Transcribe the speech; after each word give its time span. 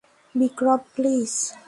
Vikram, 0.35 0.81
please! 0.95 1.33